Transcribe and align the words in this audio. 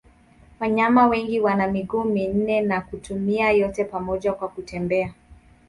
Wanyama 0.59 1.07
wengi 1.07 1.39
wana 1.39 1.67
miguu 1.67 2.03
minne 2.03 2.61
na 2.61 2.81
kuitumia 2.81 3.51
yote 3.51 3.83
pamoja 3.85 4.33
kwa 4.33 4.47
kutembea. 4.47 5.13